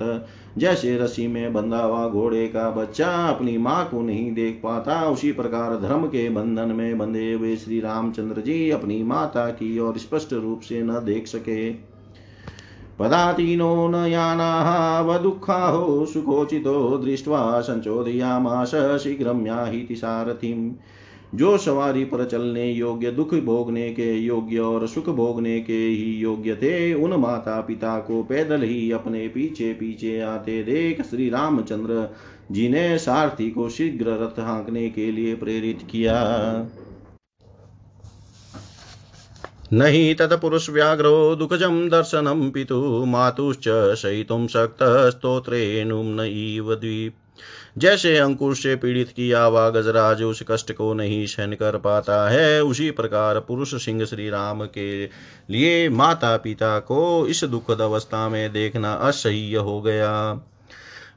जैसे 0.58 0.98
रस्सी 0.98 1.26
में 1.26 1.52
बंधा 1.52 1.82
हुआ 1.82 2.08
घोड़े 2.08 2.46
का 2.48 2.70
बच्चा 2.70 3.06
अपनी 3.06 3.58
माँ 3.58 3.88
को 3.88 4.02
नहीं 4.02 4.32
देख 4.34 4.60
पाता, 4.62 5.08
उसी 5.08 5.32
प्रकार 5.32 5.76
धर्म 5.76 6.06
के 6.06 6.28
बंधन 6.28 6.68
में 6.68 6.98
बंधे 6.98 7.32
हुए 7.32 7.56
श्री 7.56 7.80
रामचंद्र 7.80 8.40
जी 8.40 8.70
अपनी 8.70 9.02
माता 9.02 9.50
की 9.50 9.78
ओर 9.78 9.98
स्पष्ट 9.98 10.32
रूप 10.32 10.60
से 10.60 10.82
न 10.82 10.90
देख 10.90 11.26
सके। 11.26 11.70
पदातीनो 12.98 13.88
न 13.88 13.94
यानाः 13.94 15.00
वदुःखाहो 15.00 16.06
सुखोचितो 16.06 16.98
दृष्ट्वा 16.98 17.60
संचोदयामास 17.60 18.74
शीघ्रं 18.74 19.46
याहीति 19.46 19.96
सारथिम्। 19.96 20.72
जो 21.34 21.56
सवारी 21.58 22.04
पर 22.04 22.24
चलने 22.24 22.70
योग्य 22.72 23.10
दुख 23.10 23.34
भोगने 23.34 23.88
के 23.90 24.12
योग्य 24.14 24.58
और 24.58 24.86
सुख 24.88 25.08
भोगने 25.08 25.60
के 25.60 25.72
ही 25.72 26.16
योग्य 26.16 26.54
थे, 26.56 26.94
उन 26.94 27.12
माता 27.12 27.60
पिता 27.60 27.98
को 27.98 28.22
पैदल 28.22 28.62
ही 28.62 28.90
अपने 28.92 29.28
पीछे 29.28 29.72
पीछे 29.72 30.20
आते 30.20 30.62
देख 30.62 31.02
श्री 31.02 31.28
रामचंद्र 31.30 32.08
जी 32.52 32.68
ने 32.68 32.98
सारथी 32.98 33.50
को 33.50 33.68
शीघ्र 33.68 34.06
रथ 34.06 34.40
हाँकने 34.40 34.88
के 34.90 35.10
लिए 35.12 35.34
प्रेरित 35.34 35.86
किया। 35.90 36.16
नहि 39.72 40.14
तत्पुरुषव्याघ्रो 40.14 41.34
दुःखजं 41.36 41.88
दर्शनं 41.88 42.50
पितु, 42.50 43.04
मातुश्च 43.06 43.94
शयितुं 43.94 44.46
शक्तस्तोत्रेणुं 44.46 46.04
न 46.04 46.20
इव 46.20 46.74
द्वीप। 46.74 47.14
जैसे 47.78 48.16
अंकुर 48.16 48.54
से 48.56 48.76
पीड़ित 48.76 49.08
किया 49.08 49.42
हुआ 49.42 49.70
गजराज 49.70 50.22
उस 50.22 50.42
कष्ट 50.48 50.72
को 50.72 50.94
नहीं 50.94 51.26
सहन 51.26 51.52
कर 51.52 51.76
पाता 51.76 52.28
है, 52.30 52.62
उसी 52.62 52.90
प्रकार 52.90 53.40
पुरुष 53.40 53.74
सिंह 53.84 54.04
श्री 54.04 54.30
राम 54.30 54.64
के 54.64 55.04
लिए 55.50 55.88
माता 55.88 56.36
पिता 56.36 56.78
को 56.78 57.26
इस 57.26 57.44
दुखद 57.44 57.80
अवस्था 57.80 58.28
में 58.28 58.52
देखना 58.52 58.92
असह्य 58.92 59.56
हो 59.56 59.80
गया। 59.80 60.40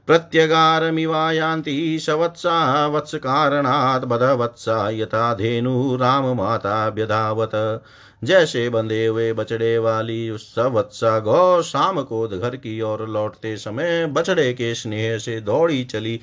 प्रत्यगारमिवायान्ति 0.06 1.98
सवत्सा 2.00 2.86
वत्सकारणात् 2.86 4.04
बधवत्सा 4.04 4.90
यथा 4.90 5.34
धेनु 5.34 5.96
राम 5.96 6.26
माता 6.36 6.88
व्यधावत। 6.88 7.82
जैसे 8.24 8.68
बंधे 8.68 9.06
हुए 9.06 9.32
बछड़े 9.32 9.78
वाली 9.78 10.30
उस 10.30 10.54
सवत्सा 10.54 11.18
गौ 11.18 11.62
शाम 11.62 12.02
को 12.02 12.28
घर 12.28 12.56
की 12.56 12.80
ओर 12.80 13.08
लौटते 13.08 13.56
समय 13.56 14.06
बछड़े 14.06 14.52
के 14.52 14.74
स्नेह 14.74 15.18
से 15.18 15.40
दौड़ी 15.40 15.84
चली 15.84 16.20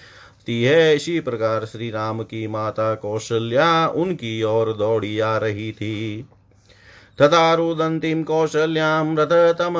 ती 0.48 0.64
है। 0.64 0.96
इसी 0.96 1.20
प्रकार 1.20 1.66
श्री 1.66 1.92
राम 1.92 2.24
की 2.24 2.48
माता 2.48 2.96
कौशल्या 2.96 3.88
उनकी 3.88 4.44
ओर 4.44 4.74
दौड़ी 4.74 5.20
आ 5.20 5.38
रही 5.38 5.72
थी। 5.72 6.26
तथा 7.22 7.54
रुदंतीं 7.54 8.24
कौशल्यां 8.24 9.16
रथतम 9.18 9.74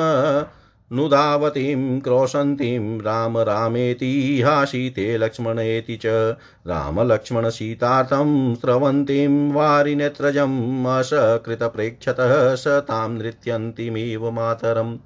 नुदावतीं 0.92 2.00
क्रोशन्तीं 2.00 3.00
राम 3.00 3.38
रामेति 3.38 4.42
हासीते 4.44 5.18
लक्ष्मणेति 5.18 5.96
च। 5.96 6.06
रामलक्ष्मणसीतार्थं 6.66 8.54
स्रवन्तीं 8.54 9.52
वारिनेत्रजम् 9.52 10.86
असकृतप्रेक्षतः 10.86 12.54
स 12.54 12.66
तां 12.66 13.08
नृत्यन्तीमिव 13.10 14.30
मातरम्। 14.30 14.96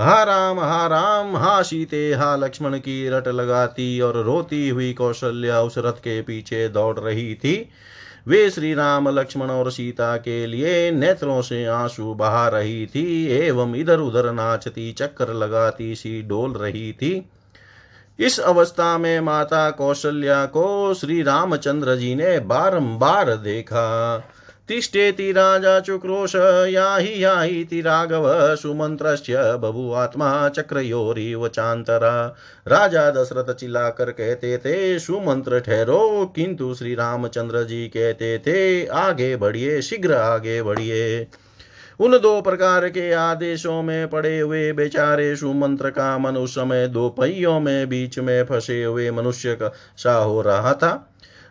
हा 0.00 0.22
राम 0.22 0.60
हा 0.60 0.86
राम 0.86 1.36
हा 1.36 1.62
सीते 1.62 2.12
हा 2.12 2.36
लक्ष्मण 2.36 2.78
की 2.78 3.08
रट 3.08 3.28
लगाती 3.28 4.00
और 4.00 4.22
रोती 4.24 4.68
हुई 4.68 4.92
कौशल्या 4.92 5.60
उस 5.60 5.74
रथ 5.78 6.00
के 6.04 6.22
पीछे 6.22 6.68
दौड़ 6.68 6.98
रही 6.98 7.34
थी। 7.34 7.68
वे 8.28 8.50
श्री 8.50 8.74
राम 8.74 9.08
लक्ष्मण 9.08 9.50
और 9.50 9.70
सीता 9.70 10.16
के 10.16 10.46
लिए 10.46 10.90
नेत्रों 10.90 11.42
से 11.42 11.64
आँसू 11.64 12.14
बहा 12.14 12.48
रही 12.48 12.86
थी, 12.86 13.26
एवं 13.26 13.74
इधर 13.74 13.98
उधर 13.98 14.32
नाचती, 14.32 14.92
चक्कर 14.92 15.34
लगाती, 15.34 15.94
सी 15.94 16.22
डोल 16.22 16.52
रही 16.52 16.92
थी। 16.92 17.30
इस 18.18 18.40
अवस्था 18.40 18.98
में 18.98 19.20
माता 19.20 19.70
कौशल्या 19.70 20.46
को 20.46 20.94
श्री 20.94 21.22
रामचंद्र 21.22 21.96
जी 21.96 22.14
ने 22.14 22.40
बारंबार 22.40 23.36
देखा। 23.36 24.16
तिष्ठेति 24.72 25.32
राजा 25.32 25.80
चुक्रोश, 25.80 26.34
याहि 26.34 27.24
याहीति 27.24 27.80
राघव 27.80 28.56
सुमंत्रस्य 28.56 29.36
बभुआत्मा 29.36 30.48
चक्रयोरिव 30.48 31.48
चांतरा 31.48 32.36
राजा 32.68 33.10
दशरथ 33.10 33.54
चिल्ला 33.54 33.88
कर 33.88 34.10
कहते 34.10 34.56
थे 34.58 34.98
सुमंत्र 34.98 35.60
ठहरो 35.60 36.32
किंतु 36.36 36.74
श्री 36.74 36.94
रामचंद्र 36.94 37.62
जी 37.62 37.86
कहते 37.88 38.38
थे, 38.38 38.86
आगे 38.86 39.36
बढ़िए, 39.36 39.82
शीघ्र 39.82 40.14
आगे 40.14 40.62
बढ़िए। 40.62 41.26
उन 42.00 42.18
दो 42.18 42.40
प्रकार 42.40 42.88
के 42.88 43.12
आदेशों 43.12 43.82
में 43.82 44.08
पड़े 44.08 44.38
हुए 44.40 44.72
बेचारे 44.72 45.36
सुमंत्र 45.36 45.90
का 45.90 46.18
मन 46.18 46.36
उस 46.36 46.54
समय 46.54 46.88
दो 46.88 47.08
पहियों 47.08 47.60
में 47.60 47.88
बीच 47.88 48.18
में 48.18 48.44
फंसे 48.44 48.84
हुए 48.84 49.10
मनुष्य 49.10 49.54
का 49.54 49.72
सा 49.96 50.14
हो 50.14 50.42
रहा 50.42 50.72
था। 50.72 51.08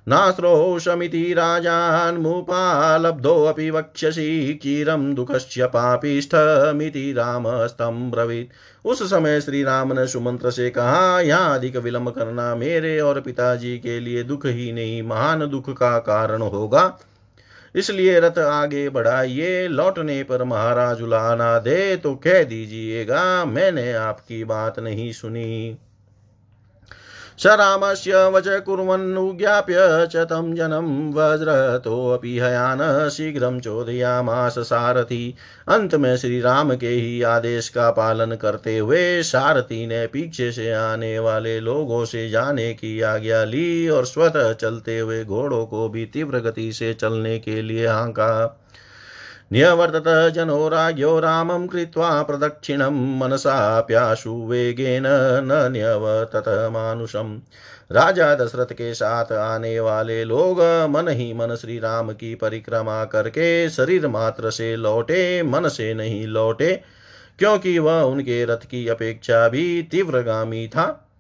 नास्रोषमिति 0.08 1.34
राजान्मुपालब्धोऽपि 1.34 3.70
वक्ष्यसि 3.70 4.54
क्षीरं 4.54 5.16
दुःखस्य 5.16 5.66
पापिष्ठमिति 5.66 7.14
रामस्तं 7.14 8.12
ब्रवीत्। 8.12 8.50
उस 8.86 9.04
समय 9.04 9.42
श्री 9.42 9.64
राम 9.64 9.94
ने 9.94 10.08
सुमंत्र 10.08 10.52
से 10.52 10.70
कहा 10.70 11.20
यहाँ 11.20 11.56
अधिक 11.56 11.78
विलंब 11.78 12.10
करना 12.10 12.56
मेरे 12.56 13.00
और 13.00 13.22
पिताजी 13.22 13.80
के 13.80 14.00
लिए 14.00 14.24
दुख 14.24 14.46
ही 14.46 14.72
नहीं, 14.72 15.04
महान 15.04 15.50
दुख 15.50 15.70
का 15.70 16.00
कारण 16.00 16.42
होगा। 16.42 17.00
इसलिए 17.76 18.20
रथ 18.20 18.40
आगे 18.40 18.90
बढ़ाइए, 18.90 19.68
लौटने 19.68 20.24
पर 20.24 20.44
महाराज 20.44 21.02
उलाना 21.02 21.60
दे 21.60 21.98
तो 21.98 22.16
कह 22.16 22.44
दीजिएगा, 22.44 23.46
मैंने 23.46 23.94
आपकी 23.94 24.44
बात 24.44 24.80
नहीं 24.80 25.12
सुनी। 25.12 25.78
स 27.42 27.48
रामस्य 27.48 28.30
वच 28.30 28.48
कुर्वन्नुज्ञाप्य 28.48 29.76
च 30.12 30.18
तं 30.18 30.54
जनं 30.56 31.14
वज्रतोऽपि 31.14 32.40
हयान 32.40 33.10
शीघ्रं 33.10 33.60
चोदयामास 33.60 34.60
सारथी। 34.60 35.36
अंत 35.68 35.96
में 35.96 36.18
श्री 36.18 36.42
राम 36.42 36.76
के 36.76 36.88
ही 36.88 37.22
आदेश 37.22 37.70
का 37.70 37.92
पालन 37.92 38.36
करते 38.36 38.78
हुए 38.78 39.24
सारथी 39.24 39.88
ने 39.88 40.08
पीछे 40.08 40.52
से 40.52 40.72
आने 40.72 41.20
वाले 41.20 41.60
लोगों 41.60 42.06
से 42.06 42.30
जाने 42.30 42.74
की 42.74 43.02
आज्ञा 43.02 43.44
ली 43.44 43.90
और 43.90 44.06
स्वतः 44.06 44.54
चलते 44.54 45.00
हुए 45.00 45.24
घोड़ों 45.26 45.66
को 45.66 45.90
भी 45.90 46.06
तीव्र 46.06 46.40
गति 46.40 46.72
से 46.74 46.94
चलने 46.94 47.40
के 47.40 47.62
लिए 47.62 47.88
हाँका। 47.88 48.58
न्यवर्तत 49.54 50.34
जनो 50.36 50.68
राज्ञो 50.68 51.20
रामं 51.20 51.68
कृत्वा 51.68 52.24
प्रदक्षिणं 52.24 53.20
मनसाप्याशु 53.20 54.34
वेगेन 54.34 55.04
न 55.44 55.68
न्यवर्तत 55.72 56.44
मानुषम् 56.48 57.40
राजा 57.92 58.36
दशरथ 58.36 58.74
के 58.74 58.94
साथ 58.94 59.32
आने 59.32 59.80
वाले 59.80 60.24
लोग 60.24 60.62
मन 60.90 61.08
ही 61.08 61.34
मन 61.34 61.56
श्री 61.56 61.80
राम 61.80 62.12
की 62.12 62.36
परिक्रमा 62.36 63.06
करके 63.06 63.70
शरीर 63.70 64.08
मात्र 64.08 64.52
से 64.52 64.76
लौटे, 64.76 65.44
मन 65.44 65.68
से 65.68 65.94
नहीं 65.94 66.28
लौटे, 66.28 66.82
क्योंकि 67.40 67.80
वह 67.80 68.02
उनके 68.02 68.46
रथ 68.46 68.66
की 68.66 68.88
अपेक्षा 68.88 69.48
भी 69.48 69.84
तीव्रगामी 69.84 70.68
था। 70.68 71.11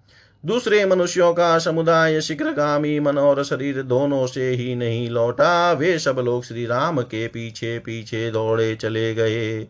दूसरे 0.44 0.86
मनुष्यों 0.86 1.34
का 1.34 1.60
समुदाय 1.60 2.22
शीघ्रगामी 2.22 3.00
मन 3.00 3.18
और 3.18 3.44
शरीर 3.44 3.84
दोनों 3.84 4.28
से 4.28 4.50
ही 4.50 4.76
नहीं 4.76 5.10
लौटा। 5.10 5.72
वे 5.72 6.00
सब 6.00 6.16
लोग 6.20 6.44
श्री 6.44 6.66
राम 6.66 7.02
के 7.02 7.28
पीछे 7.28 7.80
पीछे 7.80 8.32
दौड़े 8.32 8.76
चले 8.76 9.14
गए। 9.14 9.68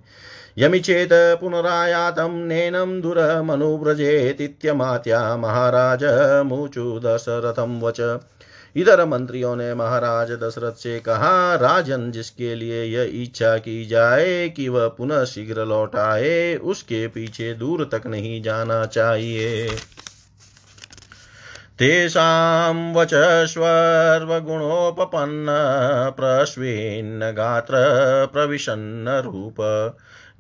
यमिचेत 0.58 1.10
पुनरायातं 1.14 2.48
नैनं 2.48 3.02
दुरमनुव्रजेतित्यमात्या 3.02 5.38
महाराज 5.38 6.04
मुचु 6.46 7.00
दशरथम 7.00 7.80
वच। 7.84 8.20
इधर 8.76 9.06
मंत्रियों 9.06 9.56
ने 9.56 9.74
महाराज 9.74 10.32
दशरथ 10.32 10.74
से 10.74 11.00
कहा, 11.00 11.56
राजन 11.56 12.12
जिसके 12.12 12.56
लिए 12.56 12.84
यह 12.84 13.24
इच्छा 13.24 13.58
की 13.58 13.86
जाए 13.86 14.50
कि 14.50 14.70
वह 14.70 14.88
पुनः 14.88 15.26
शीघ्र 15.26 15.66
लौट 15.66 15.96
आए, 15.96 16.56
उसके 16.56 17.08
पीछे 17.08 17.54
दूर 17.54 17.90
तक 17.92 18.08
नहीं 18.08 18.42
जाना 18.42 18.86
चाहिए। 18.86 19.70
तेषां 21.82 22.94
वच 22.94 23.14
स्वर्वगुणोपपन्न 23.50 25.48
प्रश्विन्न 26.18 27.32
गात्र 27.32 27.80
प्रविशन्न 28.34 29.16
रूप 29.26 29.62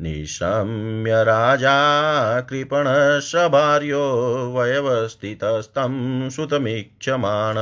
निशम्य 0.02 1.24
राजा 1.24 1.78
कृपणशभार्यो 2.42 4.04
वयवस्थितस्तं 4.56 5.96
सुतमीक्षमाण 6.30 7.56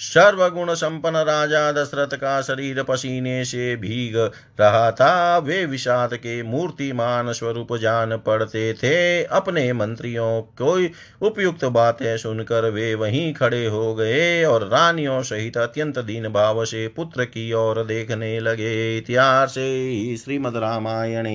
सर्वगुण 0.00 0.74
संपन्न 0.74 1.16
राजा 1.16 1.72
दशरथ 1.72 2.16
का 2.16 2.40
शरीर 2.42 2.82
पसीने 2.82 3.44
से 3.44 3.76
भीग 3.76 4.16
रहा 4.60 4.90
था 4.90 5.38
वे 5.38 5.64
विषाद 5.66 6.14
के 6.14 6.42
मूर्तिमान 6.42 7.32
स्वरूप 7.32 7.76
जान 7.76 8.16
पड़ते 8.16 8.72
थे। 8.74 9.24
अपने 9.24 9.72
मंत्रियों 9.72 10.42
को 10.62 10.74
उपयुक्त 11.26 11.64
बातें 11.64 12.16
सुनकर 12.18 12.70
वे 12.70 12.94
वहीं 12.94 13.34
खड़े 13.34 13.66
हो 13.66 13.94
गए 13.94 14.44
और 14.44 14.66
रानियों 14.68 15.22
सहित 15.22 15.56
अत्यंत 15.56 15.98
दीन 15.98 16.28
भाव 16.28 16.64
से 16.64 16.88
पुत्र 16.88 17.24
की 17.24 17.52
ओर 17.52 17.84
देखने 17.84 18.40
लगे। 18.40 18.98
इतिहास 18.98 19.54
श्रीमद 20.24 20.56
रामायण 20.56 21.26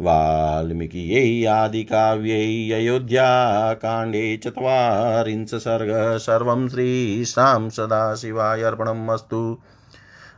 वाल्मीकियै 0.00 1.46
आदिकाव्यै 1.46 2.70
अयोध्याकाण्डे 2.70 4.36
चत्वारिंश 4.36 5.54
सर्ग 5.54 6.18
सर्वं 6.18 6.68
श्रीशां 6.68 7.70
सदाशिवायर्पणम् 7.70 9.08
अस्तु। 9.10 9.58